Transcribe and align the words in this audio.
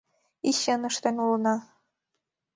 И 0.49 0.51
чын 0.59 0.81
ыштен 0.89 1.15
улына! 1.23 1.55